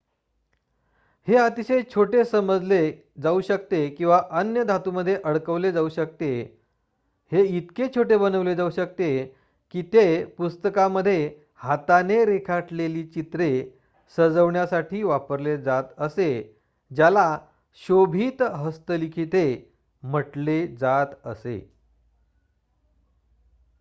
[1.27, 2.79] हे अतिशय छोटे बनवले
[3.19, 6.29] जाऊ शकते आणि अन्य धातूमध्ये अडकवले जाऊ शकते
[7.31, 9.09] हे इतके छोटे बनवले जाऊ शकते
[9.73, 10.05] की ते
[10.37, 11.19] पुस्तकांमध्ये
[11.55, 13.49] हाताने रेखाटलेली चित्र
[14.17, 16.31] सजवण्यासाठी वापरले जात असे
[16.91, 17.27] ज्याला
[17.81, 19.57] शोभित हस्तलिखिते''
[20.03, 21.59] म्हटलेजात असे